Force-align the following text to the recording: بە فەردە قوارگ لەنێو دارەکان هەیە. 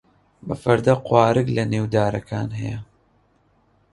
بە 0.47 0.55
فەردە 0.63 0.93
قوارگ 1.07 1.47
لەنێو 1.57 1.85
دارەکان 1.95 2.49
هەیە. 2.59 2.79